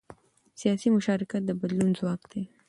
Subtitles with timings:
[0.59, 2.43] سیاسي مشارکت د بدلون ځواک دی